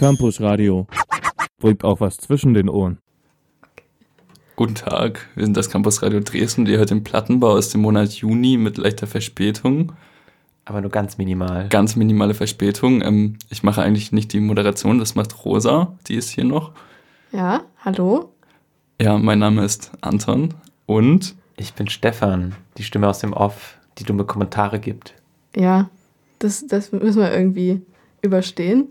[0.00, 0.86] Campus Radio.
[1.58, 2.96] Bringt auch was zwischen den Ohren.
[4.56, 6.64] Guten Tag, wir sind das Campus Radio Dresden.
[6.64, 9.92] Ihr hört den Plattenbau aus dem Monat Juni mit leichter Verspätung.
[10.64, 11.68] Aber nur ganz minimal.
[11.68, 13.02] Ganz minimale Verspätung.
[13.02, 16.72] Ähm, ich mache eigentlich nicht die Moderation, das macht Rosa, die ist hier noch.
[17.30, 18.32] Ja, hallo?
[18.98, 20.54] Ja, mein Name ist Anton
[20.86, 25.12] und Ich bin Stefan, die Stimme aus dem Off, die dumme Kommentare gibt.
[25.54, 25.90] Ja,
[26.38, 27.82] das, das müssen wir irgendwie
[28.22, 28.88] überstehen.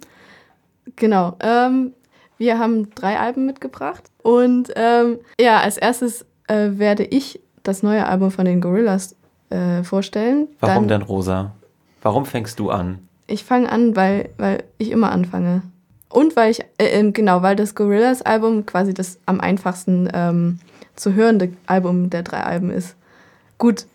[0.95, 1.35] Genau.
[1.39, 1.93] Ähm,
[2.37, 4.03] wir haben drei Alben mitgebracht.
[4.23, 9.15] Und ähm, ja, als erstes äh, werde ich das neue Album von den Gorillas
[9.49, 10.47] äh, vorstellen.
[10.59, 11.51] Warum Dann- denn Rosa?
[12.01, 12.99] Warum fängst du an?
[13.27, 15.61] Ich fange an, weil, weil ich immer anfange.
[16.09, 20.59] Und weil ich, äh, ähm, genau, weil das Gorillas-Album quasi das am einfachsten ähm,
[20.95, 22.95] zu hörende Album der drei Alben ist.
[23.57, 23.85] Gut,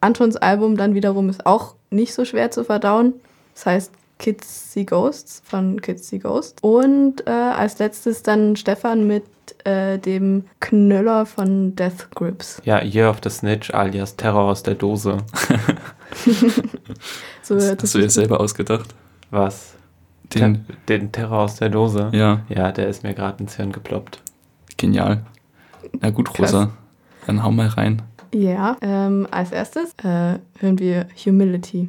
[0.00, 3.14] Antons Album dann wiederum ist auch nicht so schwer zu verdauen.
[3.54, 3.92] Das heißt
[4.24, 6.62] Kids See Ghosts von Kids See Ghosts.
[6.62, 9.24] Und äh, als letztes dann Stefan mit
[9.66, 12.62] äh, dem Knüller von Death Grips.
[12.64, 15.18] Ja, Year of the Snitch alias Terror aus der Dose.
[17.42, 18.94] So das hast du dir selber ausgedacht.
[19.30, 19.74] Was?
[20.32, 22.08] Den, Ter den Terror aus der Dose?
[22.12, 24.22] ja, Ja, der ist mir gerade ins Hirn geploppt.
[24.78, 25.20] genial.
[26.00, 26.54] Na gut, Krass.
[26.54, 26.70] Rosa,
[27.26, 28.00] dann hau mal rein.
[28.32, 31.88] Ja, ähm, als erstes äh, hören wir Humility.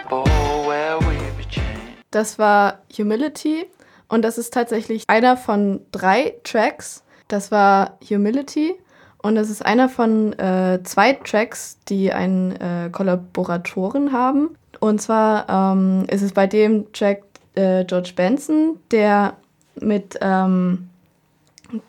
[2.11, 3.65] Das war Humility
[4.07, 7.03] und das ist tatsächlich einer von drei Tracks.
[7.27, 8.75] Das war Humility
[9.19, 14.57] und das ist einer von äh, zwei Tracks, die einen äh, Kollaboratoren haben.
[14.79, 17.23] Und zwar ähm, ist es bei dem Track
[17.55, 19.37] äh, George Benson, der
[19.75, 20.89] mit ähm,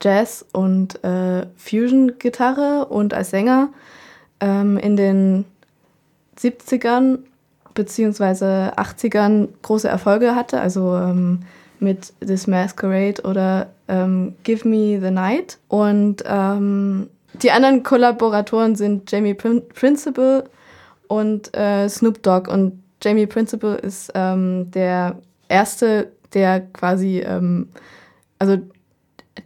[0.00, 3.70] Jazz und äh, Fusion-Gitarre und als Sänger
[4.40, 5.44] ähm, in den
[6.38, 7.20] 70ern
[7.74, 11.40] beziehungsweise 80ern große Erfolge hatte, also ähm,
[11.78, 15.58] mit This Masquerade oder ähm, Give Me the Night.
[15.68, 20.44] Und ähm, die anderen Kollaboratoren sind Jamie Prin Principle
[21.08, 22.50] und äh, Snoop Dogg.
[22.50, 25.18] Und Jamie Principle ist ähm, der
[25.48, 27.68] erste, der quasi, ähm,
[28.38, 28.58] also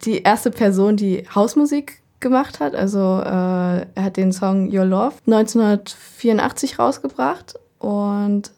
[0.05, 2.75] die erste Person, die Hausmusik gemacht hat.
[2.75, 8.51] Also äh, er hat den Song Your Love 1984 rausgebracht und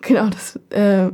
[0.00, 1.10] genau, das äh,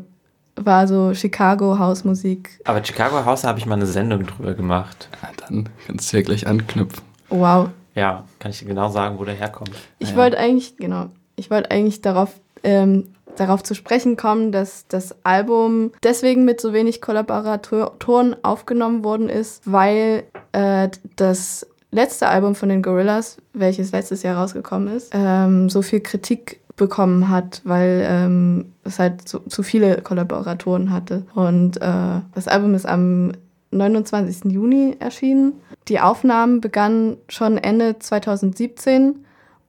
[0.56, 2.60] war so Chicago Hausmusik.
[2.64, 5.08] Aber Chicago House habe ich mal eine Sendung drüber gemacht.
[5.22, 7.02] Ja, dann kannst du ja gleich anknüpfen.
[7.30, 7.70] Wow.
[7.94, 9.70] Ja, kann ich dir genau sagen, wo der herkommt.
[9.98, 10.16] Ich Ja.
[10.16, 11.06] wollte eigentlich, genau,
[11.36, 16.72] ich wollte eigentlich darauf, ähm, darauf zu sprechen kommen, dass das Album deswegen mit so
[16.74, 24.22] wenig Kollaboratoren aufgenommen worden ist, weil äh, das letzte Album von den Gorillas, welches letztes
[24.22, 29.62] Jahr rausgekommen ist, ähm, so viel Kritik bekommen hat, weil ähm, es halt so, zu
[29.62, 31.24] viele Kollaboratoren hatte.
[31.34, 33.32] Und äh, das Album ist am
[33.70, 34.52] 29.
[34.52, 35.54] Juni erschienen.
[35.88, 39.24] Die Aufnahmen begannen schon Ende 2017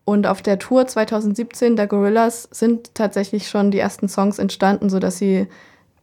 [0.05, 5.17] und auf der Tour 2017 der Gorillas sind tatsächlich schon die ersten Songs entstanden, sodass
[5.17, 5.47] sie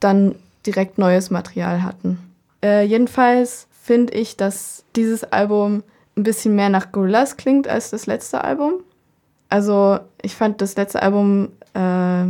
[0.01, 0.35] dann
[0.67, 2.19] direkt neues Material hatten.
[2.63, 5.83] Äh, jedenfalls finde ich, dass dieses Album
[6.17, 8.75] ein bisschen mehr nach Gorillas klingt als das letzte Album.
[9.51, 12.25] Also ich fand das letzte Album äh,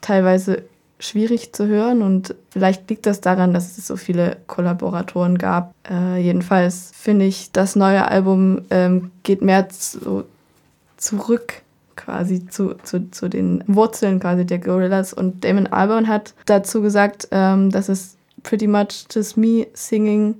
[0.00, 0.64] teilweise
[0.98, 5.74] schwierig zu hören und vielleicht liegt das daran, dass es so viele Kollaboratoren gab.
[5.88, 10.24] Äh, jedenfalls finde ich, das neue Album ähm, geht mehr zu,
[10.96, 11.62] zurück
[11.96, 17.28] quasi zu, zu, zu den Wurzeln quasi der Gorillas und Damon Albarn hat dazu gesagt,
[17.30, 20.36] ähm, dass es pretty much just me singing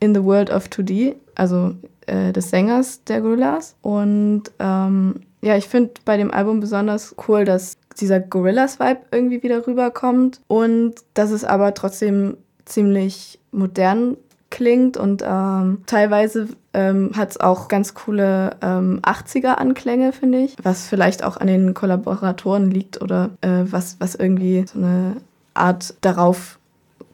[0.00, 1.74] in the world of 2D, also
[2.06, 7.44] äh, des Sängers der Gorillas und ähm, ja, ich finde bei dem Album besonders cool,
[7.44, 14.16] dass dieser Gorillas-Vibe irgendwie wieder rüberkommt und dass es aber trotzdem ziemlich modern
[14.50, 20.86] klingt und ähm, teilweise ähm, hat es auch ganz coole ähm, 80er-Anklänge, finde ich, was
[20.86, 25.16] vielleicht auch an den Kollaboratoren liegt oder äh, was, was irgendwie so eine
[25.54, 26.59] Art darauf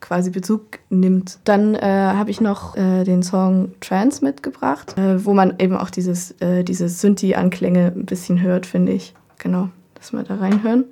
[0.01, 1.39] quasi Bezug nimmt.
[1.45, 5.91] Dann äh, habe ich noch äh, den Song Trance mitgebracht, äh, wo man eben auch
[5.91, 9.15] dieses, äh, diese Synthi-Anklänge ein bisschen hört, finde ich.
[9.39, 10.85] Genau, lass mal da reinhören.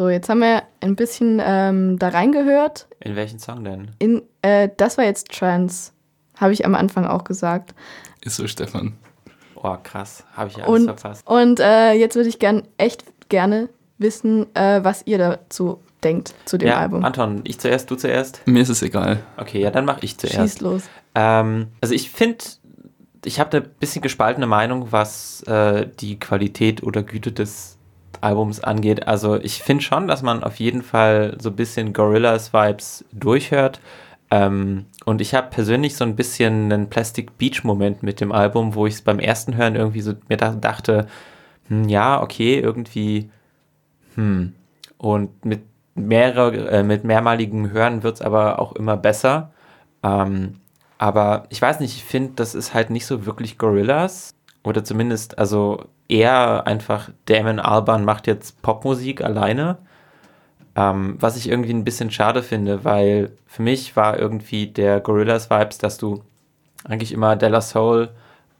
[0.00, 2.88] So, jetzt haben wir ein bisschen ähm, da reingehört.
[3.00, 3.90] In welchen Song denn?
[3.98, 5.92] In, äh, das war jetzt Trance,
[6.38, 7.74] habe ich am Anfang auch gesagt.
[8.22, 8.94] Ist so, Stefan.
[9.56, 10.24] Oh, krass.
[10.32, 11.26] Habe ich ja alles Und, verpasst.
[11.28, 13.68] und äh, jetzt würde ich gern, echt gerne
[13.98, 17.04] wissen, äh, was ihr dazu denkt, zu dem ja, Album.
[17.04, 18.40] Anton, ich zuerst, du zuerst?
[18.46, 19.22] Mir ist es egal.
[19.36, 20.38] Okay, ja, dann mache ich zuerst.
[20.38, 20.84] Schieß los.
[21.14, 22.42] Ähm, also ich finde,
[23.26, 27.76] ich habe eine bisschen gespaltene Meinung, was äh, die Qualität oder Güte des
[28.20, 29.06] Albums angeht.
[29.06, 33.80] Also ich finde schon, dass man auf jeden Fall so ein bisschen Gorillas-Vibes durchhört.
[34.30, 38.86] Ähm, und ich habe persönlich so ein bisschen einen Plastic Beach-Moment mit dem Album, wo
[38.86, 41.08] ich es beim ersten Hören irgendwie so mir da, dachte,
[41.68, 43.30] hm, ja, okay, irgendwie,
[44.14, 44.54] hm.
[44.98, 45.62] Und mit
[45.94, 49.52] mehrere, äh, mit mehrmaligem Hören wird es aber auch immer besser.
[50.02, 50.60] Ähm,
[50.98, 54.34] aber ich weiß nicht, ich finde, das ist halt nicht so wirklich Gorillas.
[54.62, 59.78] Oder zumindest, also eher einfach Damon Alban macht jetzt Popmusik alleine.
[60.76, 65.78] Ähm, was ich irgendwie ein bisschen schade finde, weil für mich war irgendwie der Gorillas-Vibes,
[65.78, 66.22] dass du
[66.84, 68.10] eigentlich immer Della Soul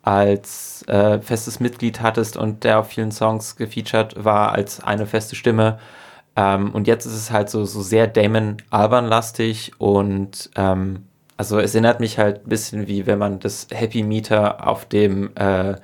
[0.03, 5.37] als äh, festes Mitglied hattest und der auf vielen Songs gefeatured war als eine feste
[5.37, 5.79] Stimme.
[6.37, 11.05] Ähm, und jetzt ist es halt so, so sehr Damon Alban-lastig und ähm,
[11.37, 15.31] also es erinnert mich halt ein bisschen wie wenn man das Happy Meter auf dem
[15.37, 15.77] äh,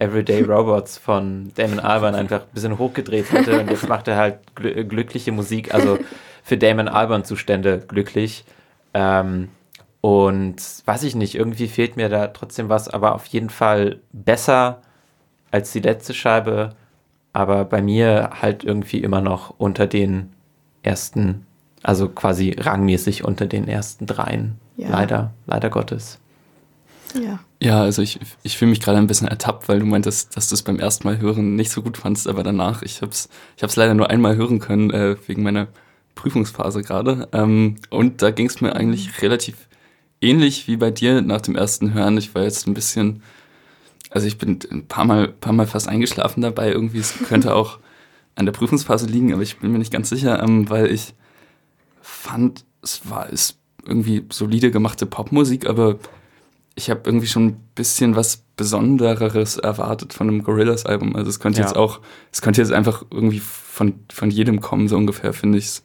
[0.00, 4.38] Everyday Robots von Damon Alban einfach ein bisschen hochgedreht hätte und jetzt macht er halt
[4.56, 5.98] gl glückliche Musik, also
[6.42, 8.44] für Damon Alban Zustände glücklich.
[8.94, 9.50] Ähm,
[10.00, 10.56] und
[10.86, 14.80] weiß ich nicht, irgendwie fehlt mir da trotzdem was, aber auf jeden Fall besser
[15.50, 16.70] als die letzte Scheibe,
[17.34, 20.32] aber bei mir halt irgendwie immer noch unter den
[20.82, 21.44] ersten,
[21.82, 24.58] also quasi rangmäßig unter den ersten dreien.
[24.78, 24.88] Ja.
[24.88, 26.18] Leider, leider Gottes.
[27.14, 27.40] Ja.
[27.62, 30.54] Ja, also ich, ich fühle mich gerade ein bisschen ertappt, weil du meintest, dass du
[30.54, 33.62] es beim ersten Mal hören nicht so gut fandst, aber danach, ich habe es ich
[33.62, 35.68] hab's leider nur einmal hören können, äh, wegen meiner
[36.14, 37.28] Prüfungsphase gerade.
[37.32, 39.68] Ähm, und da ging es mir eigentlich relativ
[40.20, 42.18] ähnlich wie bei dir nach dem ersten Hören.
[42.18, 43.22] Ich war jetzt ein bisschen,
[44.10, 46.70] also ich bin ein paar Mal, paar Mal fast eingeschlafen dabei.
[46.70, 47.78] Irgendwie, es könnte auch
[48.36, 51.14] an der Prüfungsphase liegen, aber ich bin mir nicht ganz sicher, ähm, weil ich
[52.00, 55.98] fand, es war ist irgendwie solide gemachte Popmusik, aber
[56.74, 61.16] ich habe irgendwie schon ein bisschen was Besondereres erwartet von einem Gorillaz-Album.
[61.16, 61.66] Also es könnte Ja.
[61.66, 62.00] jetzt auch,
[62.32, 65.82] es könnte jetzt einfach irgendwie von, von jedem kommen, so ungefähr, finde ich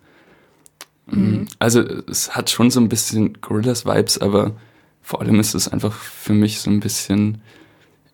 [1.07, 1.47] Mhm.
[1.59, 4.55] Also es hat schon so ein bisschen Gorillaz-Vibes, aber
[5.01, 7.41] vor allem ist es einfach für mich so ein bisschen,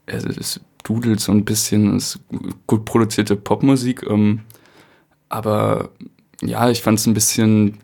[0.07, 2.19] also es dudelt so ein bisschen, es ist
[2.67, 4.41] gut produzierte Popmusik, ähm,
[5.29, 5.89] aber
[6.41, 7.77] ja, ich fand es ein bisschen,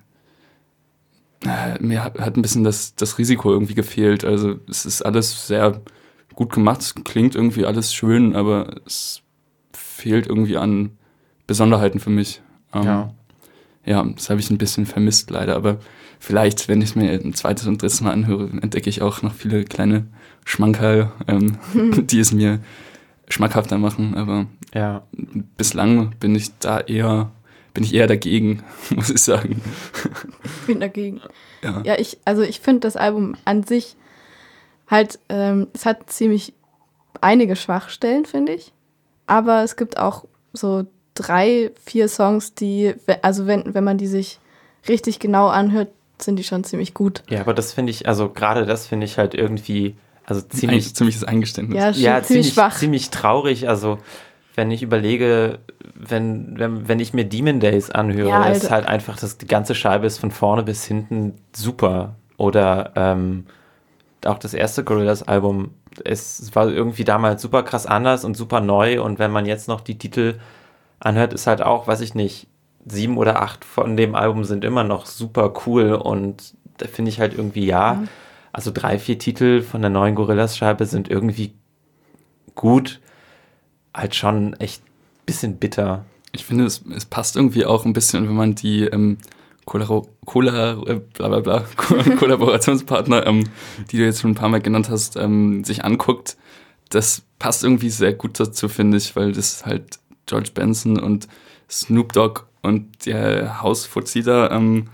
[1.80, 4.25] mir hat, hat ein bisschen das, das Risiko irgendwie gefehlt.
[4.25, 5.81] Also es ist alles sehr
[6.36, 9.22] gut gemacht, es klingt irgendwie alles schön, aber es
[9.74, 10.92] fehlt irgendwie an
[11.48, 12.42] Besonderheiten für mich.
[12.74, 13.13] Ähm, Ja.
[13.86, 15.77] ja, das habe ich ein bisschen vermisst leider, aber
[16.20, 19.34] vielleicht, wenn ich es mir ein zweites und drittes Mal anhöre, entdecke ich auch noch
[19.34, 20.08] viele kleine
[20.46, 21.58] Schmankerl, ähm,
[22.08, 22.60] die es mir
[23.29, 25.03] schmackhafter machen, aber Ja.
[25.58, 27.32] bislang bin ich da eher,
[27.77, 29.62] bin ich eher dagegen, muss ich sagen.
[30.43, 31.22] Ich bin dagegen.
[31.63, 31.84] Ja.
[31.86, 33.96] Ja, ich, also ich finde das Album an sich
[34.88, 36.53] halt, ähm, es hat ziemlich
[37.22, 38.74] einige Schwachstellen, finde ich.
[39.27, 44.39] Aber es gibt auch so drei, vier Songs, die, also wenn, wenn man die sich
[44.89, 47.22] richtig genau anhört, sind die schon ziemlich gut.
[47.29, 50.96] Ja, aber das finde ich, also gerade das finde ich halt irgendwie, also Ein ziemlich,
[50.96, 51.77] ziemliches Eingeständnis.
[51.77, 52.75] Ja, ja, ziemlich ziemlich, schwach.
[52.75, 53.69] ziemlich traurig.
[53.69, 54.00] Also,
[54.58, 55.60] wenn ich überlege,
[55.94, 58.74] wenn, wenn, wenn ich mir Demon Days anhöre, Ja, ist Alter.
[58.76, 62.16] halt einfach, dass die ganze Scheibe ist von vorne bis hinten super.
[62.38, 63.46] Oder ähm,
[64.26, 65.70] auch das erste Gorillaz-Album,
[66.04, 69.00] es war irgendwie damals super krass anders und super neu.
[69.02, 70.40] Und wenn man jetzt noch die Titel
[71.00, 72.48] anhört, ist halt auch, weiß ich nicht,
[72.84, 75.94] sieben oder acht von dem Album sind immer noch super cool.
[75.94, 78.04] Und da finde ich halt irgendwie, ja,
[78.52, 81.54] also drei, vier Titel von der neuen Gorillas-Scheibe sind irgendwie
[82.56, 83.00] gut,
[83.98, 86.06] halt schon echt ein bisschen bitter.
[86.32, 89.18] Ich finde, es, es passt irgendwie auch ein bisschen, wenn man die ähm,
[89.66, 93.44] Kollaro- Kolla, äh, bla bla bla, Ko- Kollaborationspartner, ähm,
[93.92, 96.38] die du jetzt schon ein paar Mal genannt hast, ähm, sich anguckt.
[96.89, 101.27] Das passt irgendwie sehr gut dazu, finde ich, weil das halt George Benson und
[101.70, 104.88] Snoop Dogg und der Hausfuzzi da, ähm,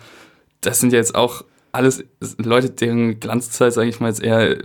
[0.61, 2.03] das sind ja jetzt auch alles
[2.37, 4.57] Leute, deren Glanzzeit, sage ich mal, jetzt eher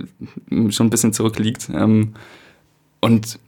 [0.50, 1.68] ähm, schon ein bisschen zurückliegt.
[1.72, 2.14] Ähm,
[3.00, 3.38] und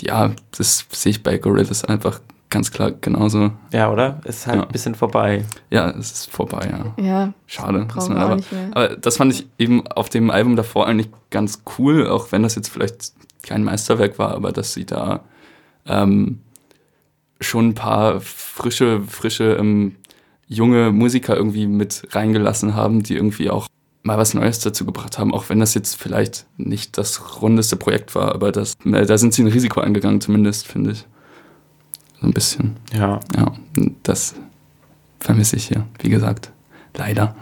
[0.00, 3.52] ja, das sehe ich bei Gorillaz einfach ganz klar genauso.
[3.72, 4.20] Ja, oder?
[4.24, 4.62] Ist halt Ja.
[4.62, 5.44] ein bisschen vorbei.
[5.70, 7.04] Ja, es ist vorbei, ja.
[7.04, 7.84] Ja, Schade.
[7.86, 8.68] brauchen man aber, nicht mehr.
[8.72, 12.54] aber das fand ich eben auf dem Album davor eigentlich ganz cool, auch wenn das
[12.54, 13.12] jetzt vielleicht
[13.42, 15.20] kein Meisterwerk war, aber dass sie da
[15.86, 16.40] ähm,
[17.40, 19.96] schon ein paar frische, frische ähm,
[20.46, 23.68] junge Musiker irgendwie mit reingelassen haben, die irgendwie auch
[24.02, 28.14] mal was Neues dazu gebracht haben, auch wenn das jetzt vielleicht nicht das rundeste Projekt
[28.14, 31.06] war, aber das, äh, da sind sie ein Risiko eingegangen, zumindest, finde ich.
[32.20, 32.76] So ein bisschen.
[32.92, 33.20] Ja.
[33.36, 33.52] Ja,
[34.02, 34.34] das
[35.20, 36.50] vermisse ich hier, wie gesagt.
[36.96, 37.36] Leider.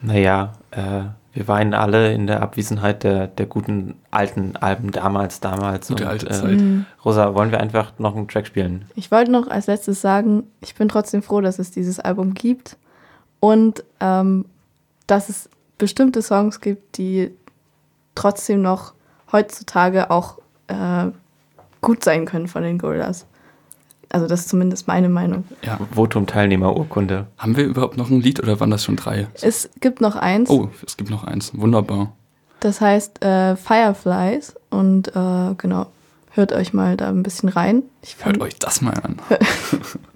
[0.00, 1.04] Naja, äh,
[1.36, 5.88] wir weinen alle in der Abwesenheit der, der guten alten Alben damals, damals.
[5.88, 6.62] Gute alte äh, Zeit.
[7.04, 8.86] Rosa, wollen wir einfach noch einen Track spielen?
[8.94, 12.78] Ich wollte noch als letztes sagen, ich bin trotzdem froh, dass es dieses Album gibt
[13.40, 14.46] und ähm,
[15.06, 17.30] dass es bestimmte Songs gibt, die
[18.14, 18.94] trotzdem noch
[19.32, 21.06] heutzutage auch äh,
[21.82, 23.26] gut sein können von den Gorillas.
[24.08, 25.44] Also das ist zumindest meine Meinung.
[25.62, 25.78] Ja.
[25.92, 27.26] Votum Teilnehmerurkunde.
[27.38, 29.26] Haben wir überhaupt noch ein Lied oder waren das schon drei?
[29.42, 31.52] Es gibt noch eins, Oh, es gibt noch eins.
[31.58, 32.12] Wunderbar.
[32.60, 35.86] das heißt äh, Fireflies und äh, genau,
[36.30, 37.82] hört euch mal da ein bisschen rein.
[38.02, 39.16] Ich Hört fand- euch das mal an.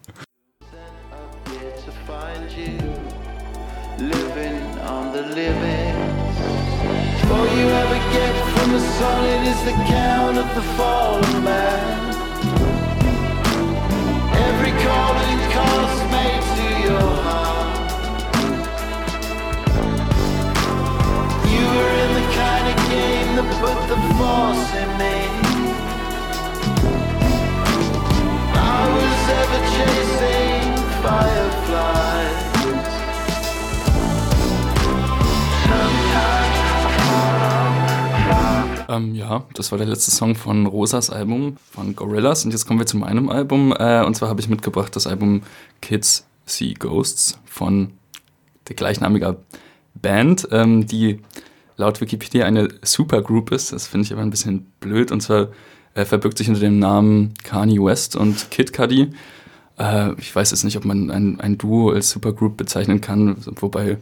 [8.70, 12.14] the sun is the count of the fallen man.
[14.48, 17.90] Every calling cost made to your heart.
[21.52, 25.39] You were in the kind of game that put the force in me.
[39.00, 42.44] Ähm, ja, das war der letzte Song von Rosas Album von Gorillaz.
[42.44, 43.74] Und jetzt kommen wir zu meinem Album.
[43.78, 45.42] Äh, und zwar habe ich mitgebracht das Album
[45.80, 47.92] Kids See Ghosts von
[48.68, 49.36] der gleichnamigen
[49.94, 51.20] Band, ähm, die
[51.76, 53.72] laut Wikipedia eine Supergroup ist.
[53.72, 55.12] Das finde ich aber ein bisschen blöd.
[55.12, 55.48] Und zwar
[55.94, 59.10] äh, verbirgt sich unter dem Namen Kanye West und Kid Cudi.
[59.78, 63.98] Äh, ich weiß jetzt nicht, ob man ein, ein Duo als Supergroup bezeichnen kann, wobei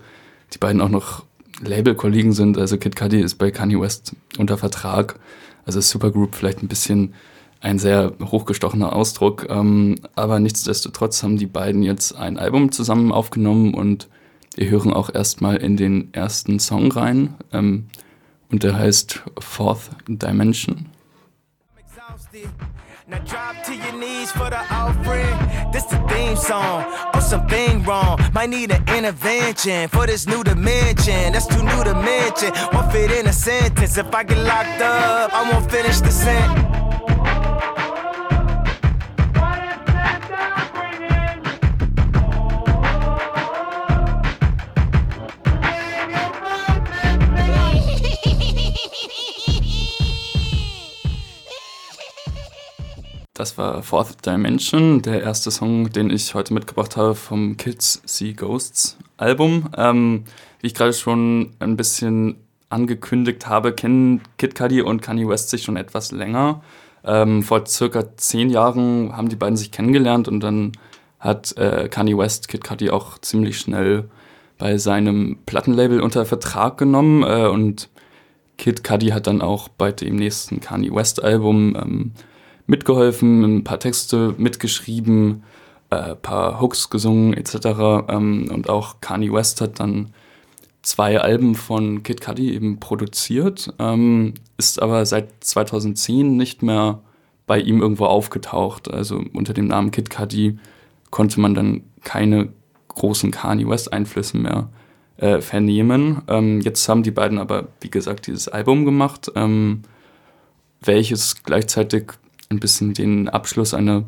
[0.52, 1.24] die beiden auch noch
[1.60, 2.58] Label-Kollegen sind.
[2.58, 5.18] Also Kid Cudi ist bei Kanye West unter Vertrag.
[5.66, 7.14] Also Supergroup vielleicht ein bisschen
[7.60, 9.46] ein sehr hochgestochener Ausdruck.
[9.48, 14.08] Ähm, aber nichtsdestotrotz haben die beiden jetzt ein Album zusammen aufgenommen und
[14.54, 17.34] wir hören auch erstmal in den ersten Song rein.
[17.52, 17.86] Ähm,
[18.50, 20.86] und der heißt Fourth Dimension.
[21.76, 22.77] exhausted.
[23.10, 25.72] Now drop to your knees for the offering.
[25.72, 26.84] This the theme song.
[27.14, 28.20] Oh, something wrong.
[28.34, 31.32] Might need an intervention for this new dimension.
[31.32, 32.52] That's too new to mention.
[32.70, 33.96] Won't fit in a sentence.
[33.96, 36.67] If I get locked up, I won't finish the sentence.
[53.48, 58.34] Das war Fourth Dimension, der erste Song, den ich heute mitgebracht habe vom Kids See
[58.34, 59.70] Ghosts Album.
[59.74, 60.24] Ähm,
[60.60, 62.36] wie ich gerade schon ein bisschen
[62.68, 66.60] angekündigt habe, kennen Kid Cudi und Kanye West sich schon etwas länger.
[67.02, 70.72] Ähm, vor circa zehn Jahren haben die beiden sich kennengelernt und dann
[71.18, 74.10] hat äh, Kanye West Kid Cudi auch ziemlich schnell
[74.58, 77.88] bei seinem Plattenlabel unter Vertrag genommen äh, und
[78.58, 82.12] Kid Cudi hat dann auch bei dem nächsten Kanye West Album ähm,
[82.68, 85.42] mitgeholfen, ein paar Texte mitgeschrieben,
[85.90, 88.06] äh, paar Hooks gesungen etc.
[88.08, 90.12] Ähm, und auch Kanye West hat dann
[90.82, 97.00] zwei Alben von Kid Cudi eben produziert, ähm, ist aber seit 2010 nicht mehr
[97.46, 98.92] bei ihm irgendwo aufgetaucht.
[98.92, 100.58] Also unter dem Namen Kid Cudi
[101.10, 102.50] konnte man dann keine
[102.88, 104.68] großen Kanye West Einflüsse mehr
[105.16, 106.22] äh, vernehmen.
[106.28, 109.82] Ähm, jetzt haben die beiden aber, wie gesagt, dieses Album gemacht, ähm,
[110.80, 112.12] welches gleichzeitig
[112.50, 114.04] ein bisschen den Abschluss einer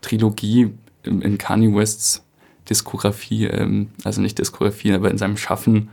[0.00, 0.72] Trilogie
[1.02, 2.24] in, Kanye Wests
[2.68, 5.90] Diskografie, ähm, also nicht Diskografie, aber in seinem Schaffen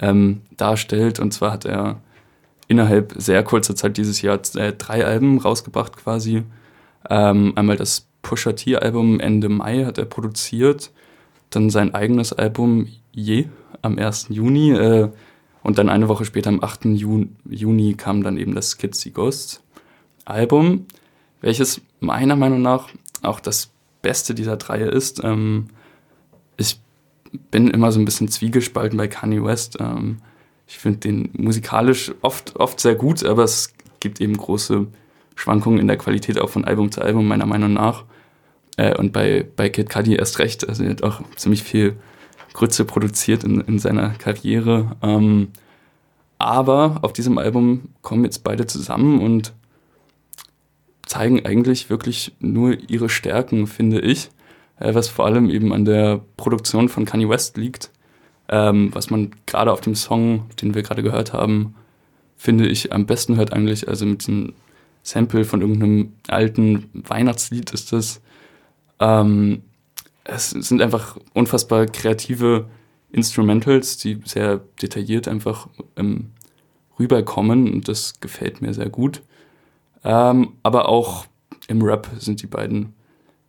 [0.00, 1.18] ähm, darstellt.
[1.18, 2.00] Und zwar hat er
[2.68, 6.44] innerhalb sehr kurzer Zeit dieses Jahr äh, drei Alben rausgebracht quasi.
[7.08, 10.92] Ähm, einmal das Pusha T-Album Ende Mai hat er produziert,
[11.50, 13.46] dann sein eigenes Album Je
[13.82, 14.26] am 1.
[14.28, 15.08] Juni äh,
[15.62, 16.84] und dann eine Woche später am 8.
[16.84, 19.62] Juni, Juni kam dann eben das Kids See Ghosts
[20.24, 20.86] Album,
[21.40, 22.88] welches meiner Meinung nach
[23.22, 23.70] auch das
[24.02, 25.22] Beste dieser drei ist.
[25.24, 25.68] Ähm,
[26.56, 26.80] ich
[27.50, 29.78] bin immer so ein bisschen zwiegespalten bei Kanye West.
[29.80, 30.18] Ähm,
[30.66, 34.86] ich finde den musikalisch oft, oft sehr gut, aber es gibt eben große
[35.34, 38.04] Schwankungen in der Qualität auch von Album zu Album, meiner Meinung nach.
[38.76, 40.68] Äh, und bei, bei Kid Cudi erst recht.
[40.68, 41.96] Also er hat auch ziemlich viel
[42.52, 44.96] Grütze produziert in, in seiner Karriere.
[45.02, 45.48] Ähm,
[46.38, 49.52] aber auf diesem Album kommen jetzt beide zusammen und
[51.10, 54.30] zeigen eigentlich wirklich nur ihre Stärken, finde ich.
[54.78, 57.90] Äh, was vor allem eben an der Produktion von Kanye West liegt.
[58.48, 61.74] Ähm, was man gerade auf dem Song, den wir gerade gehört haben,
[62.36, 64.54] finde ich am besten hört eigentlich, also mit diesem
[65.02, 68.20] Sample von irgendeinem alten Weihnachtslied ist das.
[69.00, 69.62] Ähm,
[70.22, 72.68] es sind einfach unfassbar kreative
[73.10, 76.30] Instrumentals, die sehr detailliert einfach ähm,
[77.00, 79.22] rüberkommen und das gefällt mir sehr gut.
[80.04, 81.26] Ähm, aber auch
[81.68, 82.94] im Rap sind die beiden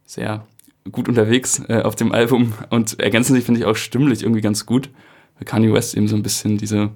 [0.05, 0.45] sehr
[0.91, 4.65] gut unterwegs äh, auf dem Album und ergänzen sich, finde ich, auch stimmlich irgendwie ganz
[4.65, 4.89] gut.
[5.37, 6.89] Weil Kanye West eben so ein bisschen diese,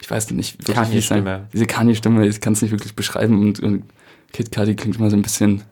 [0.00, 1.48] ich weiß nicht, es sein- Kanye-Stimme.
[1.52, 3.84] diese Kanye-Stimme, ich kann es nicht wirklich beschreiben und, und
[4.32, 5.62] Kid Cudi klingt immer so ein bisschen,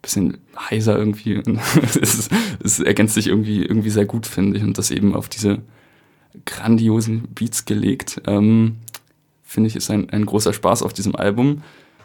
[0.00, 1.42] bisschen heiser irgendwie.
[2.00, 2.28] Es,
[2.64, 5.60] es ergänzt sich irgendwie, irgendwie sehr gut, finde ich, und das eben auf diese
[6.44, 8.22] grandiosen Beats gelegt.
[8.26, 8.76] Ähm,
[9.48, 11.62] finde ich, ist ein, ein großer Spaß auf diesem Album.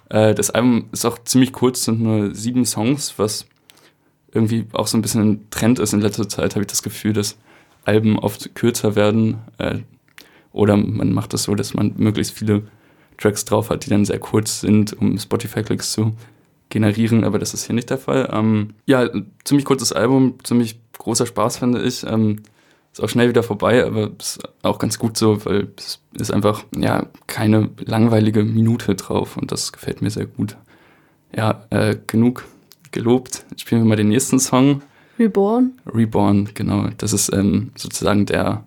[0.09, 3.45] Äh, das Album ist auch ziemlich kurz, sind nur sieben Songs, was
[4.31, 7.11] irgendwie auch so ein bisschen ein Trend ist in letzter Zeit, habe ich das Gefühl,
[7.11, 7.37] dass
[7.83, 9.39] Alben oft kürzer werden.
[9.57, 9.79] Äh,
[10.53, 12.63] oder man macht das so, dass man möglichst viele
[13.17, 16.15] Tracks drauf hat, die dann sehr kurz sind, um Spotify-Klicks zu
[16.69, 18.29] generieren, aber das ist hier nicht der Fall.
[18.31, 19.09] Ähm, ja,
[19.43, 22.05] ziemlich kurzes Album, ziemlich großer Spaß, finde ich.
[22.05, 22.41] Ähm,
[22.93, 26.63] ist auch schnell wieder vorbei, aber ist auch ganz gut so, weil es ist einfach,
[26.75, 30.55] ja, keine langweilige Minute drauf und das gefällt mir sehr gut.
[31.35, 32.45] Ja, äh, genug
[32.91, 33.45] gelobt.
[33.49, 34.83] Jetzt spielen wir mal den nächsten Song.
[35.17, 35.73] Reborn.
[35.91, 36.87] Reborn, genau.
[36.97, 38.63] Das ist ähm, sozusagen der,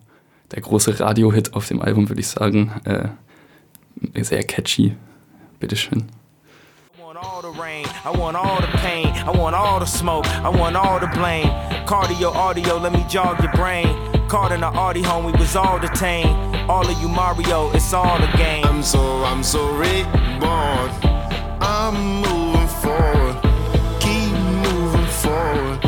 [0.51, 2.73] der große Radio-Hit auf dem Album, würde ich sagen.
[2.85, 3.09] Äh,
[4.25, 4.97] sehr catchy.
[5.61, 6.07] Bitteschön.
[6.99, 10.27] I want all the rain, I want all the pain, I want all the smoke,
[10.27, 11.49] I want all the blame.
[11.87, 14.16] Cardio, audio, let me jog your brain.
[14.29, 16.57] Caught in the Audi home, we was all detained.
[16.69, 18.65] All of you Mario, it's all a game.
[18.65, 20.91] I'm so, I'm so reborn.
[21.61, 23.37] I'm moving forward.
[24.01, 24.33] Keep
[24.67, 25.81] moving forward.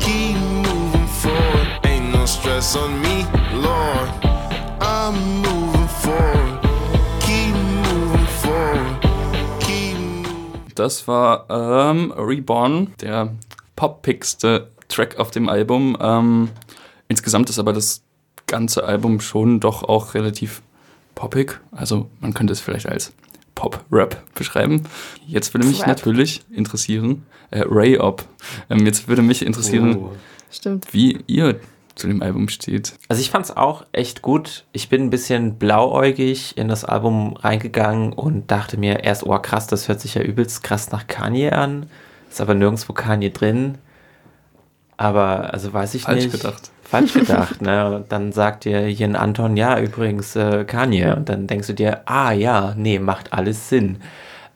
[0.00, 1.68] Keep moving forward.
[1.84, 4.08] Ain't no stress on me, Lord.
[4.80, 6.60] I'm moving forward.
[7.20, 9.00] Keep moving forward.
[9.60, 9.96] Keep
[10.26, 13.28] moving Das war ähm, Reborn, der
[13.76, 15.96] poppigste Track auf dem Album.
[16.00, 16.50] Ähm,
[17.08, 18.02] insgesamt ist aber das
[18.46, 20.62] ganze Album schon doch auch relativ
[21.14, 21.60] poppig.
[21.72, 23.12] Also man könnte es vielleicht als
[23.54, 24.82] Pop-Rap beschreiben.
[25.26, 25.88] Jetzt würde mich Rap.
[25.88, 28.24] natürlich interessieren, äh, Ray-Op,
[28.70, 30.12] ähm, jetzt würde mich interessieren, Oh.
[30.50, 30.92] Stimmt.
[30.92, 31.58] wie ihr
[31.94, 32.92] zu dem Album steht.
[33.08, 34.64] Also ich fand es auch echt gut.
[34.72, 39.66] Ich bin ein bisschen blauäugig in das Album reingegangen und dachte mir erst, oh krass,
[39.66, 41.86] das hört sich ja übelst krass nach Kanye an.
[42.30, 43.78] Ist aber nirgendwo Kanye drin.
[44.98, 46.32] Aber, also weiß ich Falsch nicht.
[46.32, 46.70] gedacht.
[46.88, 47.96] Falsch gedacht, ne?
[47.96, 51.14] Und dann sagt dir hier ein Anton, ja, übrigens äh, Kanye.
[51.16, 53.98] Und dann denkst du dir, ah ja, nee, macht alles Sinn.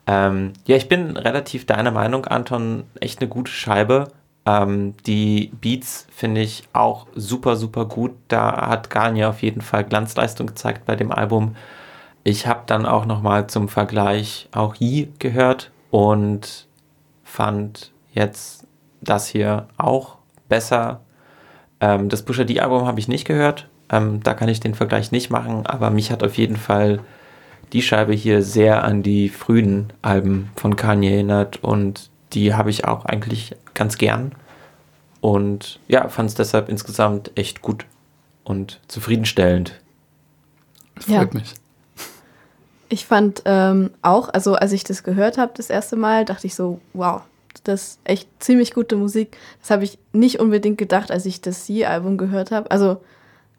[0.07, 2.83] Ähm, ja, ich bin relativ deiner Meinung, Anton.
[2.99, 4.07] Echt eine gute Scheibe.
[4.45, 8.11] Ähm, die Beats finde ich auch super, super gut.
[8.27, 11.55] Da hat Kanye auf jeden Fall Glanzleistung gezeigt bei dem Album.
[12.23, 16.67] Ich habe dann auch nochmal zum Vergleich auch Yi gehört und
[17.23, 18.67] fand jetzt
[19.01, 20.17] das hier auch
[20.47, 21.01] besser.
[21.81, 23.67] Ähm, das Pusha D-Album habe ich nicht gehört.
[23.89, 26.99] Ähm, da kann ich den Vergleich nicht machen, aber mich hat auf jeden Fall
[27.73, 32.85] die Scheibe hier sehr an die frühen Alben von Kanye erinnert und die habe ich
[32.85, 34.33] auch eigentlich ganz gern.
[35.19, 37.85] Und ja, fand es deshalb insgesamt echt gut
[38.43, 39.79] und zufriedenstellend.
[41.07, 41.19] Ja.
[41.19, 41.53] Freut mich.
[42.89, 46.55] Ich fand ähm, auch, also als ich das gehört habe das erste Mal, dachte ich
[46.55, 47.21] so, wow,
[47.63, 49.37] das ist echt ziemlich gute Musik.
[49.61, 52.71] Das habe ich nicht unbedingt gedacht, als ich das Sie-Album gehört habe.
[52.71, 52.97] Also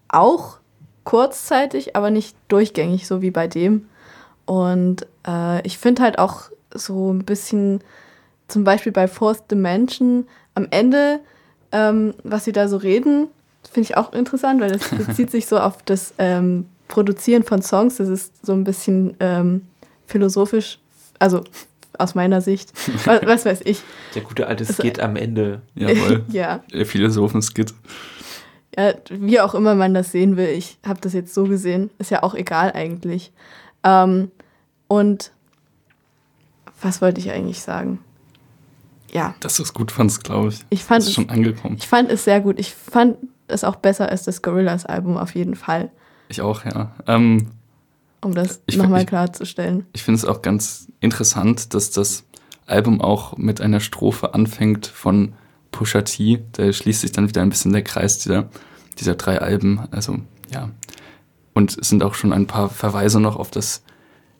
[0.08, 0.58] auch
[1.04, 3.86] kurzzeitig, aber nicht durchgängig, so wie bei dem.
[4.44, 7.80] Und äh, ich finde halt auch so ein bisschen,
[8.48, 11.20] zum Beispiel bei Fourth Dimension, am Ende,
[11.70, 13.28] ähm, was sie da so reden,
[13.70, 17.96] finde ich auch interessant, weil das bezieht sich so auf das ähm, Produzieren von Songs.
[17.96, 19.66] Das ist so ein bisschen ähm,
[20.06, 20.78] philosophisch,
[21.18, 21.42] also
[21.98, 22.72] aus meiner Sicht.
[23.06, 23.82] was, was weiß ich.
[24.14, 25.62] Der gute alte Also- Skit am Ende.
[25.74, 26.24] Jawohl.
[26.30, 26.60] ja.
[26.72, 27.74] Der Philosophen-Skit.
[28.76, 32.10] Ja, wie auch immer man das sehen will, ich habe das jetzt so gesehen, ist
[32.10, 33.32] ja auch egal eigentlich.
[33.84, 34.30] Ähm,
[34.88, 35.30] und
[36.80, 37.98] was wollte ich eigentlich sagen?
[39.12, 40.60] Ja, Dass du es gut fandst, glaube ich.
[40.70, 41.76] ich fand, ist es, schon angekommen.
[41.78, 42.58] ich fand es sehr gut.
[42.58, 45.90] Ich fand es auch besser als das Gorillas-Album auf jeden Fall,
[46.28, 46.92] Ich auch, ja.
[47.06, 47.48] Ähm,
[48.22, 49.86] um das Ich- nochmal ich- klarzustellen.
[49.92, 52.24] ich finde es auch ganz interessant, dass das
[52.66, 55.32] Album auch mit einer Strophe anfängt von
[55.72, 56.42] Pusha T.
[56.52, 58.48] Da schließt sich dann wieder ein bisschen der Kreis dieser,
[58.98, 59.80] dieser drei Alben.
[59.90, 60.18] Also,
[60.52, 60.70] ja.
[61.54, 63.82] Und es sind auch schon ein paar Verweise noch auf das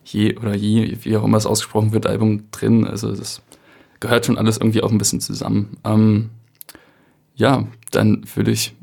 [0.05, 2.85] Je oder Je, wie auch immer es ausgesprochen wird, Album drin.
[2.87, 3.41] Also das
[3.99, 5.77] gehört schon alles irgendwie auch ein bisschen zusammen.
[5.83, 6.29] Ähm,
[7.35, 8.75] ja, dann würde ich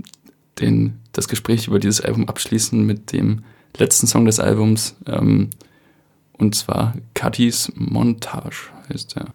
[0.60, 3.42] den, das Gespräch über dieses Album abschließen mit dem
[3.76, 4.96] letzten Song des Albums.
[5.06, 5.50] Ähm,
[6.38, 9.26] und zwar Cuddy's Montage heißt er.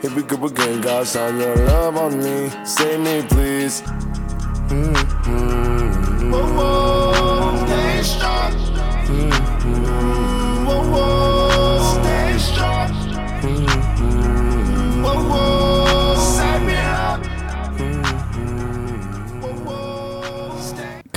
[0.00, 2.48] Here we go again, God, shine your love on me.
[2.64, 3.82] Save me, please.
[4.70, 6.32] Mm-hmm.
[6.32, 8.00] Whoa, whoa, stay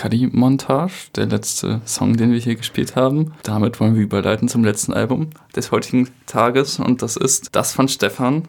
[0.04, 3.34] stay Cuddy Montage, der letzte Song, den wir hier gespielt haben.
[3.44, 7.88] Damit wollen wir überleiten zum letzten Album des heutigen Tages und das ist das von
[7.88, 8.48] Stefan.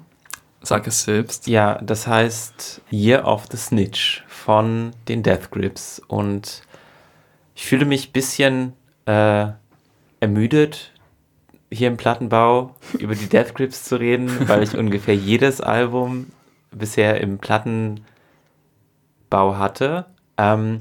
[0.62, 1.46] Sag es selbst.
[1.46, 6.00] Ja, das heißt Year of the Snitch von den Death Grips.
[6.08, 6.62] Und
[7.54, 8.72] ich fühle mich ein bisschen
[9.06, 9.46] äh,
[10.20, 10.92] ermüdet,
[11.70, 16.28] hier im Plattenbau über die Death Grips zu reden, weil ich ungefähr jedes Album
[16.70, 18.00] bisher im Plattenbau
[19.30, 20.06] hatte.
[20.38, 20.80] Ähm,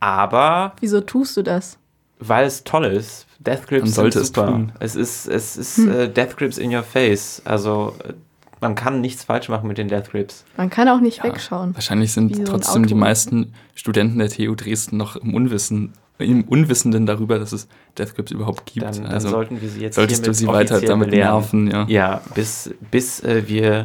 [0.00, 1.78] aber Wieso tust du das?
[2.20, 3.26] weil es toll ist.
[3.38, 4.46] Death Grips Man sollte sind es super.
[4.48, 4.72] tun.
[4.80, 7.40] Es ist, es ist äh, Death Grips in your face.
[7.44, 8.12] Also äh,
[8.60, 10.44] man kann nichts falsch machen mit den Death Grips.
[10.56, 11.74] Man kann auch nicht wegschauen.
[11.74, 17.06] Wahrscheinlich sind so trotzdem die meisten Studenten der TU Dresden noch im Unwissen, im Unwissenden
[17.06, 18.84] darüber, dass es Death Grips überhaupt gibt.
[18.84, 21.66] Dann, dann also sollten wir sie jetzt solltest du sie weiter damit belehren.
[21.66, 21.86] nerven, ja.
[21.86, 23.84] Ja, bis, bis äh, wir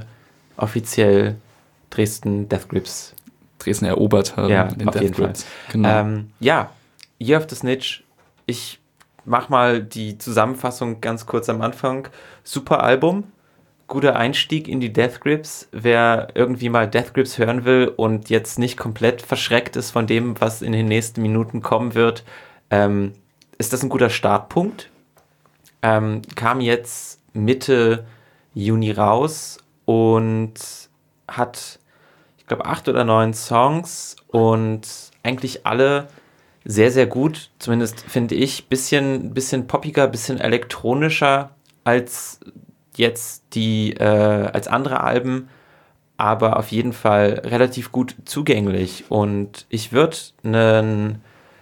[0.57, 1.35] offiziell
[1.91, 3.13] Dresden Death Grips.
[3.63, 4.49] Dresden erobert haben.
[4.49, 5.25] Ja, den auf jeden Fall.
[5.27, 5.45] Grips.
[5.71, 5.89] Genau.
[5.89, 6.71] Ähm, ja,
[7.19, 8.03] Year of the Snitch.
[8.45, 8.79] Ich
[9.25, 12.07] mach mal die Zusammenfassung ganz kurz am Anfang.
[12.43, 13.25] Super Album.
[13.87, 15.67] Guter Einstieg in die Death Grips.
[15.71, 20.39] Wer irgendwie mal Death Grips hören will und jetzt nicht komplett verschreckt ist von dem,
[20.41, 22.23] was in den nächsten Minuten kommen wird,
[22.69, 23.13] ähm,
[23.57, 24.89] ist das ein guter Startpunkt.
[25.81, 28.05] Ähm, kam jetzt Mitte
[28.53, 30.53] Juni raus und
[31.27, 31.79] hat,
[32.53, 34.87] glaube, acht oder neun Songs und
[35.23, 36.07] eigentlich alle
[36.65, 37.49] sehr, sehr gut.
[37.59, 41.51] Zumindest finde ich, bisschen, bisschen poppiger, bisschen elektronischer
[41.83, 42.39] als
[42.95, 44.03] jetzt die, äh,
[44.53, 45.49] als andere Alben,
[46.17, 49.05] aber auf jeden Fall relativ gut zugänglich.
[49.09, 51.21] Und ich würde einen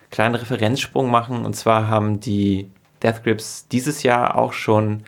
[0.09, 1.45] kleinen Referenzsprung machen.
[1.45, 2.69] Und zwar haben die
[3.01, 5.03] Death Grips dieses Jahr auch schon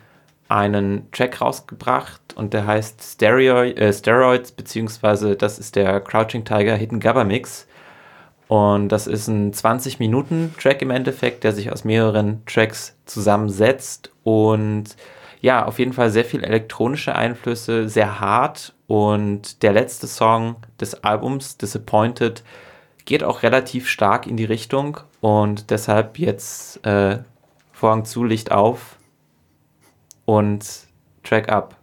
[0.53, 6.75] einen Track rausgebracht und der heißt Stereo, äh, Steroids, beziehungsweise das ist der Crouching Tiger
[6.75, 7.67] Hidden Gabba Mix.
[8.47, 14.11] Und das ist ein 20-Minuten-Track im Endeffekt, der sich aus mehreren Tracks zusammensetzt.
[14.21, 14.95] Und
[15.41, 18.75] ja, auf jeden Fall sehr viel elektronische Einflüsse, sehr hart.
[18.85, 22.43] Und der letzte Song des Albums, Disappointed,
[23.05, 24.99] geht auch relativ stark in die Richtung.
[25.19, 27.19] Und deshalb jetzt äh,
[27.71, 28.97] Vorhang zu, Licht auf
[30.25, 30.87] und
[31.23, 31.75] Track up.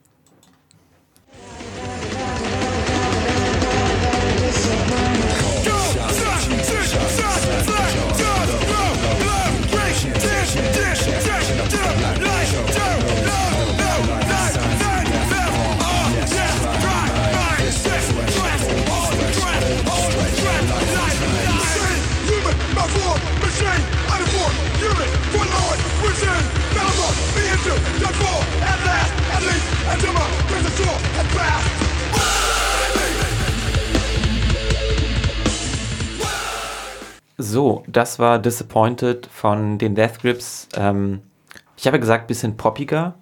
[37.51, 40.69] So, das war Disappointed von den Death Grips.
[40.77, 41.21] Ähm,
[41.77, 43.17] ich habe ja gesagt, bisschen poppiger.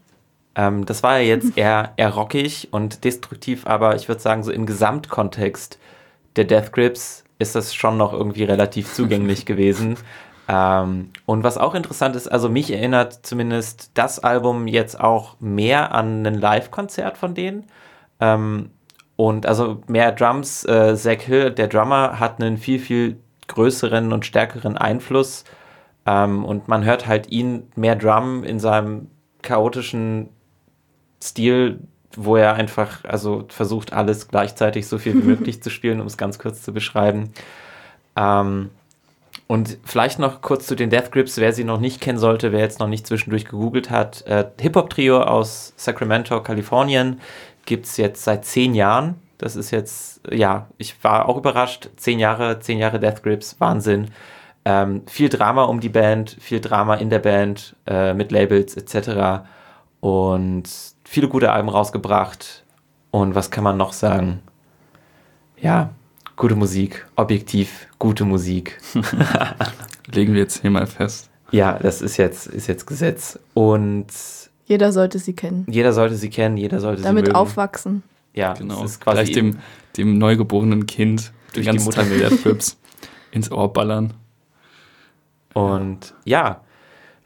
[0.54, 4.52] Ähm, das war ja jetzt eher, eher rockig und destruktiv, aber ich würde sagen, so
[4.52, 5.78] im Gesamtkontext
[6.36, 9.96] der Death Grips ist das schon noch irgendwie relativ zugänglich gewesen.
[10.46, 15.94] Ähm, und was auch interessant ist, also mich erinnert zumindest das Album jetzt auch mehr
[15.94, 17.64] an ein Live-Konzert von denen.
[18.20, 18.72] Ähm,
[19.16, 20.66] und also mehr Drums.
[20.66, 23.16] Äh, Zach Hill, der Drummer, hat einen viel, viel
[23.48, 25.44] größeren und stärkeren Einfluss.
[26.06, 29.08] Ähm, und man hört halt ihn mehr Drum in seinem
[29.42, 30.28] chaotischen
[31.22, 31.80] Stil,
[32.16, 36.16] wo er einfach, also versucht, alles gleichzeitig so viel wie möglich zu spielen, um es
[36.16, 37.30] ganz kurz zu beschreiben.
[38.16, 38.70] Ähm,
[39.46, 42.61] und vielleicht noch kurz zu den Death Grips, wer sie noch nicht kennen sollte, wer
[42.61, 44.26] jetzt noch nicht zwischendurch gegoogelt hat.
[44.26, 47.20] Äh, Hip-Hop-Trio aus Sacramento, Kalifornien,
[47.64, 49.14] gibt es jetzt seit zehn Jahren.
[49.38, 51.90] Das ist jetzt, ja, ich war auch überrascht.
[51.96, 54.09] Zehn Jahre, zehn Jahre Death Grips, Wahnsinn.
[54.64, 59.44] Ähm, viel Drama um die Band, viel Drama in der Band, äh, mit Labels etc.
[60.01, 60.64] Und
[61.05, 62.64] viele gute Alben rausgebracht.
[63.11, 64.40] Und was kann man noch sagen?
[65.61, 65.90] Ja,
[66.37, 68.79] gute Musik, objektiv gute Musik.
[70.12, 71.31] Legen wir jetzt hier mal fest.
[71.51, 73.38] Ja, das ist jetzt, ist jetzt Gesetz.
[73.55, 74.07] Und
[74.66, 75.64] Jeder sollte sie kennen.
[75.68, 77.37] jeder sollte sie kennen, jeder sollte Damit sie mögen.
[77.37, 78.03] aufwachsen.
[78.38, 78.83] Ja, Genau.
[78.83, 79.59] das ist quasi Gleich dem,
[79.96, 82.09] dem neugeborenen Kind Durch den die ganzen Tag.
[82.09, 82.79] Death Grips
[83.33, 84.14] ins Ohr ballern.
[85.55, 86.62] Und ja,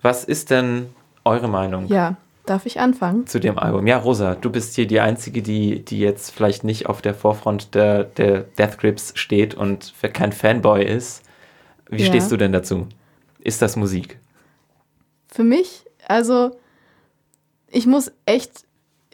[0.00, 0.86] was ist denn
[1.24, 3.26] eure Meinung Ja, darf ich anfangen?
[3.26, 3.86] zu dem Album?
[3.86, 7.74] Ja, Rosa, du bist hier die Einzige, die, die jetzt vielleicht nicht auf der Vorfront
[7.74, 11.22] der, der Death Grips steht und kein Fanboy ist.
[11.88, 12.06] Wie Ja.
[12.08, 12.88] stehst du denn dazu?
[13.38, 14.18] Ist das Musik?
[15.28, 16.52] Für mich, also,
[17.68, 18.64] ich muss echt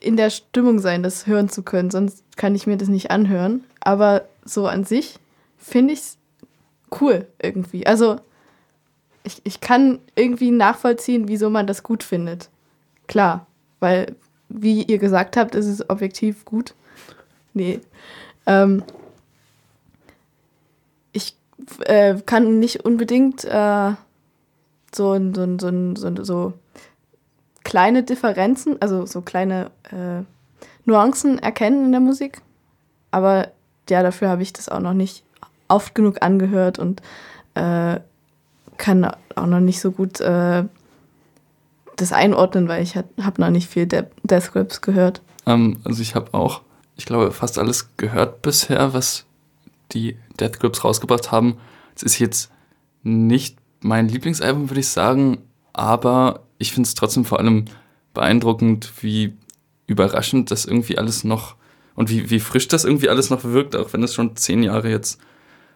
[0.01, 3.65] in der Stimmung sein, das hören zu können, sonst kann ich mir das nicht anhören.
[3.81, 5.19] Aber so an sich
[5.57, 6.19] finde ich es
[7.01, 7.87] cool irgendwie.
[7.87, 8.17] Also,
[9.25, 12.49] ich, ich kann irgendwie nachvollziehen, wieso man das gut findet.
[13.07, 13.47] Klar,
[13.81, 14.17] weil,
[14.49, 16.75] wie ihr gesagt habt, ist es objektiv gut.
[17.53, 17.81] Nee.
[18.47, 18.83] Ähm,
[21.13, 21.37] ich
[21.81, 23.93] äh, kann nicht unbedingt äh,
[24.95, 26.53] so, so, so, so, so
[27.69, 30.25] kleine Differenzen, also so kleine äh,
[30.87, 32.41] Nuancen erkennen in der Musik.
[33.11, 33.49] Aber
[33.91, 35.23] ja, dafür habe ich das auch noch nicht
[35.69, 37.03] oft genug angehört und
[37.53, 38.01] äh,
[38.79, 40.65] kann auch noch nicht so gut äh,
[41.97, 45.21] das einordnen, weil ich habe noch nicht viel De Death Grips gehört.
[45.45, 46.63] Ähm, also ich habe auch,
[46.97, 49.27] ich glaube, fast alles gehört bisher, was
[49.93, 51.59] die Death Grips rausgebracht haben.
[51.95, 52.51] Es ist jetzt
[53.03, 55.43] nicht mein Lieblingsalbum, würde ich sagen,
[55.79, 57.67] aber ich finde es trotzdem vor allem
[58.13, 59.35] beeindruckend, wie
[59.87, 61.55] überraschend das irgendwie alles noch
[61.95, 64.91] und wie, wie frisch das irgendwie alles noch wirkt, auch wenn es schon zehn Jahre
[64.91, 65.21] jetzt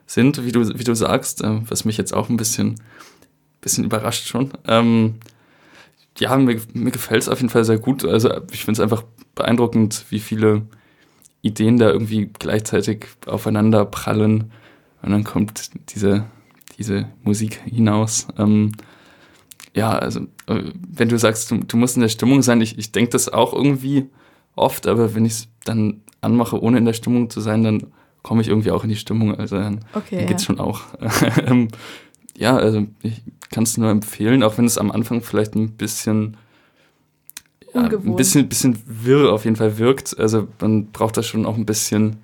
[0.06, 2.80] sind, wie du, wie du sagst, äh, was mich jetzt auch ein bisschen,
[3.60, 4.52] bisschen überrascht schon.
[4.66, 5.14] Ähm,
[6.18, 8.04] ja, mir, mir gefällt es auf jeden Fall sehr gut.
[8.04, 9.04] Also ich finde es einfach
[9.36, 10.62] beeindruckend, wie viele
[11.42, 14.50] Ideen da irgendwie gleichzeitig aufeinander prallen.
[15.00, 16.24] Und dann kommt diese,
[16.76, 18.26] diese Musik hinaus.
[18.36, 18.72] Ähm,
[19.74, 22.92] ja, also äh, wenn du sagst, du, du musst in der Stimmung sein, ich, ich
[22.92, 24.08] denke das auch irgendwie
[24.54, 27.86] oft, aber wenn ich es dann anmache, ohne in der Stimmung zu sein, dann
[28.22, 29.34] komme ich irgendwie auch in die Stimmung.
[29.34, 30.46] Also dann, Okay, dann geht's ja.
[30.46, 30.82] schon auch.
[31.46, 31.68] Ähm,
[32.36, 36.36] ja, also ich kann es nur empfehlen, auch wenn es am Anfang vielleicht ein bisschen
[37.74, 40.18] ja, ein bisschen, bisschen wirr auf jeden Fall wirkt.
[40.18, 42.18] Also man braucht da schon auch ein bisschen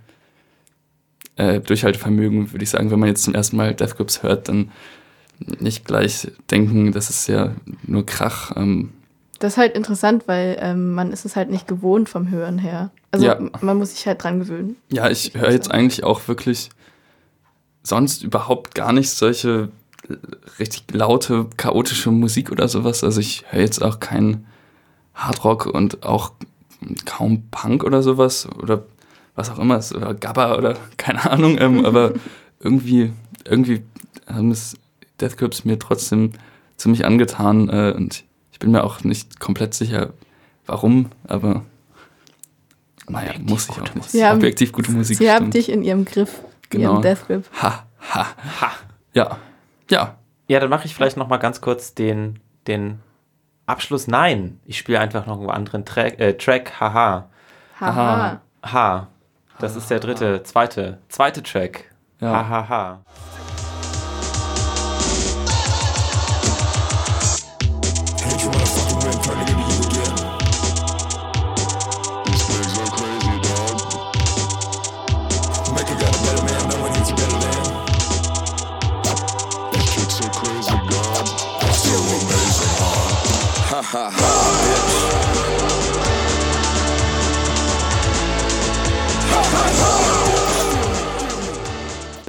[1.36, 2.90] äh, Durchhaltevermögen, würde ich sagen.
[2.90, 4.70] Wenn man jetzt zum ersten Mal Death Grips hört, dann
[5.60, 7.52] nicht gleich denken, das ist ja
[7.84, 8.52] nur Krach.
[8.56, 8.92] Ähm,
[9.38, 12.90] Das ist halt interessant, weil ähm, man ist es halt nicht gewohnt vom Hören her.
[13.10, 13.38] Also Ja.
[13.60, 14.76] man muss sich halt dran gewöhnen.
[14.90, 15.78] Ja, ich Ich höre jetzt sagen.
[15.78, 16.70] eigentlich auch wirklich
[17.82, 19.70] sonst überhaupt gar nicht solche
[20.08, 20.14] äh,
[20.58, 23.04] richtig laute, chaotische Musik oder sowas.
[23.04, 24.46] Also ich höre jetzt auch keinen
[25.14, 26.32] Hardrock und auch
[27.06, 28.84] kaum Punk oder sowas oder
[29.34, 32.12] was auch immer, es- oder Gabba oder keine Ahnung, ähm, aber
[32.60, 33.12] irgendwie,
[33.44, 33.82] irgendwie
[34.26, 34.76] haben es
[35.20, 36.32] Death Grips mir trotzdem
[36.76, 40.12] ziemlich angetan äh, und ich bin mir auch nicht komplett sicher,
[40.66, 41.64] warum, aber
[43.08, 44.10] naja, Objektiv muss ich auch nicht.
[44.10, 45.16] Sie haben- Objektiv gute Musik.
[45.18, 46.92] Sie haben dich in ihrem Griff, Genau.
[46.94, 47.44] ihrem Death Grip.
[47.62, 48.26] Ha, ha,
[48.60, 48.70] ha.
[49.14, 49.38] Ja,
[49.90, 50.16] ja.
[50.48, 53.00] Ja, dann mache ich vielleicht noch mal ganz kurz den, den
[53.66, 54.06] Abschluss.
[54.06, 57.28] Nein, ich spiele einfach noch einen anderen Track, äh, Track haha.
[57.80, 58.40] Haha.
[58.64, 59.08] Ha.
[59.58, 61.84] Das ist der dritte, zweite, zweite Track.
[62.20, 62.30] Ja.
[62.32, 63.00] Ha, ha, ha.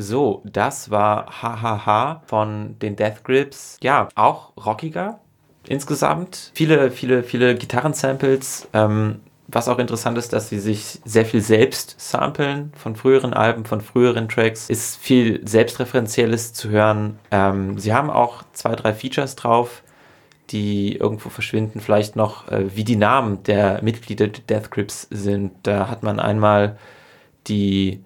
[0.10, 3.78] So, das war Hahaha von den Death Grips.
[3.84, 5.19] Ja, auch rockiger
[5.67, 6.52] insgesamt.
[6.56, 8.67] Viele, viele, viele Gitarrensamples.
[8.74, 13.65] Ähm, was auch interessant ist, dass sie sich sehr viel selbst samplen von früheren Alben,
[13.65, 14.67] von früheren Tracks.
[14.67, 17.19] Ist viel Selbstreferenzielles zu hören.
[17.30, 19.84] Ähm, sie haben auch zwei, drei Features drauf,
[20.50, 21.82] die irgendwo verschwinden.
[21.82, 25.52] Vielleicht noch, äh, wie die Namen der Mitglieder der Death Grips sind.
[25.62, 26.80] Da hat man einmal
[27.45, 28.02] die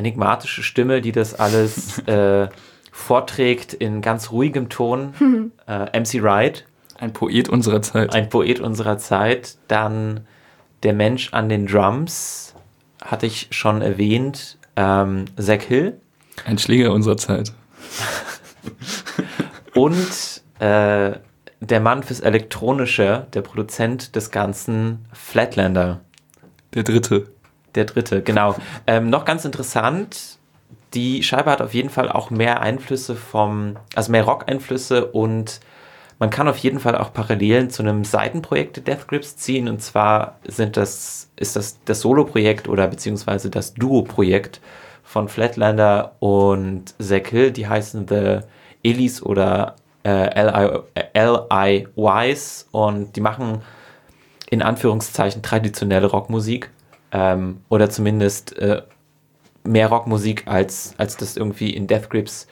[0.00, 2.48] enigmatische Stimme, die das alles äh,
[2.90, 5.52] vorträgt in ganz ruhigem Ton.
[5.68, 6.66] äh, MC Wright,
[6.98, 8.14] Ein Poet unserer Zeit.
[8.14, 9.56] ein Poet unserer Zeit.
[9.68, 10.26] Dann
[10.82, 12.54] der Mensch an den Drums,
[13.02, 14.58] hatte ich schon erwähnt.
[14.76, 16.00] Ähm, Zach Hill
[16.44, 17.52] Ein Schläger unserer Zeit.
[19.74, 21.12] und äh,
[21.60, 26.00] der Mann fürs Elektronische, der Produzent des Ganzen, Flatlander.
[26.74, 27.30] Der dritte.
[27.74, 28.56] Der dritte, genau.
[28.86, 30.38] Ähm, noch ganz interessant,
[30.94, 35.60] die Scheibe hat auf jeden Fall auch mehr Einflüsse vom, also mehr Rock-Einflüsse und
[36.18, 39.68] man kann auf jeden Fall auch Parallelen zu einem Seitenprojekt der Death Grips ziehen.
[39.68, 44.60] Und zwar sind das, ist das das Solo-Projekt oder beziehungsweise das Duo-Projekt
[45.02, 47.52] von Flatlander und Zach Hill.
[47.52, 48.40] Die heißen The
[48.82, 50.28] Ellis oder äh,
[51.14, 53.62] L.I.Ys und die machen
[54.50, 56.70] in Anführungszeichen traditionelle Rockmusik
[57.12, 58.82] ähm, oder zumindest äh,
[59.64, 62.46] mehr Rockmusik, als, als das irgendwie in Death Grips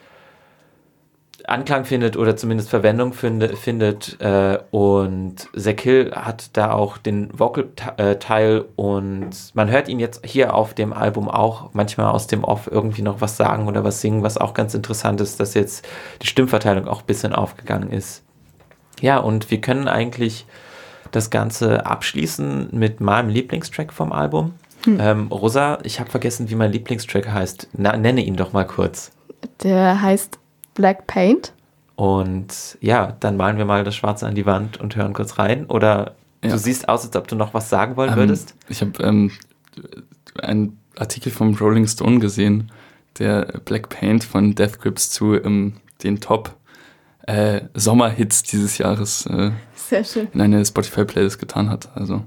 [1.49, 4.21] Anklang findet oder zumindest Verwendung finde, findet.
[4.21, 10.55] Äh, und Zach Hill hat da auch den Vocal-Teil und man hört ihn jetzt hier
[10.55, 14.23] auf dem Album auch manchmal aus dem Off irgendwie noch was sagen oder was singen,
[14.23, 15.89] was auch ganz interessant ist, dass jetzt
[16.23, 18.25] die Stimmverteilung auch ein bisschen aufgegangen ist.
[19.01, 20.45] Ja, und wir können eigentlich
[21.13, 24.55] das Ganze abschließen mit meinem Lieblingstrack vom Album.
[24.85, 24.99] Hm.
[25.01, 27.69] Ähm, Rosa, ich habe vergessen, wie mein Lieblingstrack heißt.
[27.77, 29.11] Na, nenne ihn doch mal kurz.
[29.63, 30.39] Der heißt
[30.75, 31.53] Black Paint.
[31.97, 35.67] Und ja, dann malen wir mal das Schwarze an die Wand und hören kurz rein.
[35.67, 36.51] Oder Ja.
[36.51, 38.55] du siehst aus, als ob du noch was sagen wollen Ähm, würdest.
[38.69, 39.33] Ich habe ähm,
[40.41, 42.71] einen Artikel vom Rolling Stone gesehen,
[43.19, 46.55] der Black Paint von Death Grips zu ähm, den Top
[47.29, 50.29] äh, Sommerhits dieses Jahres äh, Sehr schön.
[50.33, 51.91] in eine Spotify-Playlist getan hat.
[51.95, 52.25] Also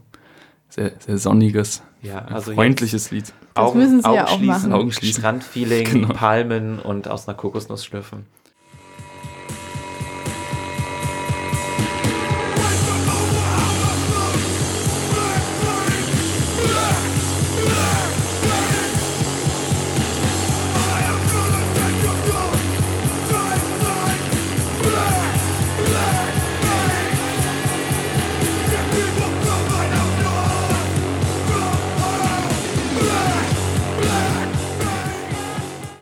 [0.69, 3.33] sehr, sehr sonniges, Ja, also freundliches Lied.
[3.55, 4.73] Das müssen sie ja auch schließen, machen.
[4.73, 5.21] Augen schließen.
[5.21, 6.13] Strandfeeling, Genau.
[6.13, 8.25] Palmen und aus einer Kokosnuss schlüpfen.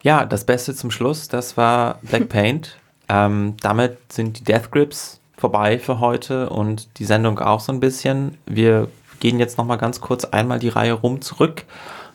[0.10, 2.80] Ja, das Beste zum Schluss, das war Black Paint.
[3.10, 7.80] Ähm, damit sind die Death Grips vorbei für heute und die Sendung auch so ein
[7.80, 8.36] bisschen.
[8.48, 8.88] Wir
[9.19, 11.63] gehen jetzt nochmal ganz kurz einmal die Reihe rum zurück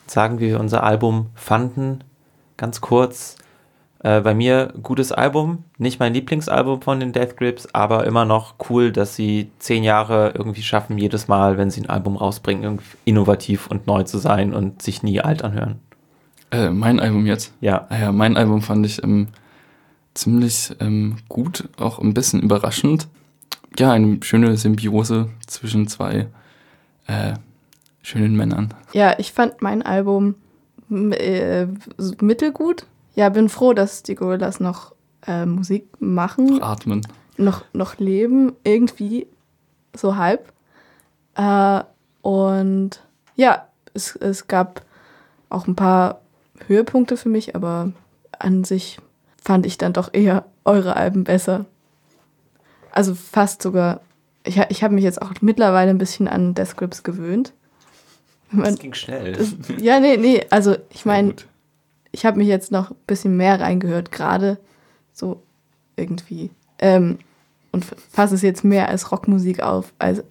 [0.02, 2.02] und sagen, wie wir unser Album fanden.
[2.56, 3.36] Ganz kurz.
[4.00, 8.56] Äh, bei mir gutes Album, nicht mein Lieblingsalbum von den Death Grips, aber immer noch
[8.68, 13.68] cool, dass sie zehn Jahre irgendwie schaffen, jedes Mal, wenn sie ein Album rausbringen, innovativ
[13.68, 15.78] und neu zu sein und sich nie alt anhören.
[16.54, 17.52] Äh, mein Album jetzt.
[17.60, 19.26] Ja, Ah ja, mein Album fand ich ähm,
[20.14, 23.08] ziemlich ähm, gut, auch ein bisschen überraschend.
[23.76, 26.28] Ja, eine schöne Symbiose zwischen zwei
[27.08, 27.34] äh,
[28.02, 28.72] schönen Männern.
[28.92, 30.36] Ja, ich fand mein Album
[30.90, 31.66] äh,
[32.20, 32.86] mittelgut.
[33.16, 34.94] Ja, bin froh, dass die Gorillas noch
[35.26, 37.04] äh, Musik machen, Atmen.
[37.36, 39.26] noch, noch leben, irgendwie
[39.96, 40.52] so halb.
[41.34, 41.82] Äh,
[42.22, 42.90] und
[43.34, 44.82] ja, es, es gab
[45.48, 46.20] auch ein paar
[46.68, 47.92] Höhepunkte für mich, aber
[48.38, 48.98] an sich
[49.42, 51.66] fand ich dann doch eher eure Alben besser.
[52.90, 54.00] Also fast sogar.
[54.44, 57.52] Ich, ich habe mich jetzt auch mittlerweile ein bisschen an Death Grips gewöhnt.
[58.50, 59.32] Man- das ging schnell.
[59.32, 61.34] das, ja, nee, nee, also ich meine,
[62.12, 64.58] ich habe mich jetzt noch ein bisschen mehr reingehört, gerade
[65.12, 65.42] so
[65.96, 66.50] irgendwie.
[66.78, 67.18] Ähm,
[67.72, 70.22] und fasse es jetzt mehr als Rockmusik auf, als,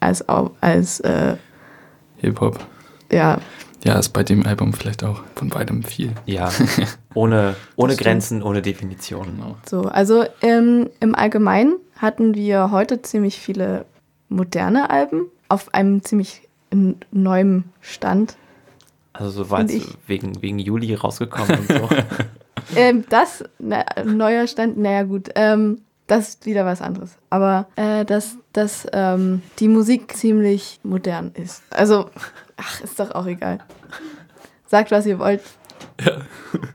[0.00, 1.36] als, au- als äh,
[2.18, 2.58] Hip-Hop.
[3.10, 3.38] ja,
[3.84, 6.12] Ja, ist bei dem Album vielleicht auch von beidem viel.
[6.26, 6.50] Ja,
[7.14, 7.96] ohne, ohne.
[7.96, 9.36] Grenzen, ohne Definitionen.
[9.36, 9.56] Genau.
[9.68, 9.82] so.
[9.88, 13.84] Also ähm, im Allgemeinen hatten wir heute ziemlich viele
[14.28, 18.36] moderne Alben auf einem ziemlich n- neuen Stand.
[19.12, 21.88] Also so weit ich- wegen, wegen Juli rausgekommen und so.
[22.76, 27.16] Ähm, das, na, neuer Stand, naja gut, ähm, das ist wieder was anderes.
[27.28, 31.62] Aber äh, dass, dass ähm, die Musik ziemlich modern ist.
[31.70, 32.08] Also,
[32.62, 33.58] ach, ist doch auch egal.
[34.66, 35.42] Sagt, was ihr wollt.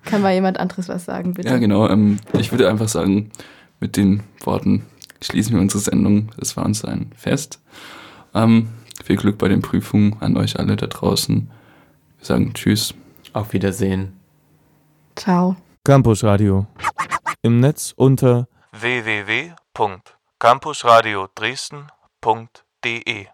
[0.05, 1.49] Kann mal jemand anderes was sagen, bitte?
[1.49, 1.89] Ja, genau.
[1.89, 3.31] Ähm, ich würde einfach sagen,
[3.79, 4.85] mit den Worten
[5.21, 6.31] schließen wir unsere Sendung.
[6.39, 7.59] Es war uns ein Fest.
[8.33, 8.69] Ähm,
[9.03, 11.51] viel Glück bei den Prüfungen an euch alle da draußen.
[12.17, 12.95] Wir sagen Tschüss.
[13.33, 14.19] Auf Wiedersehen.
[15.15, 15.55] Ciao.
[15.83, 16.65] Campus Radio.
[17.41, 23.25] Im Netz unter www.campusradio Dresden.de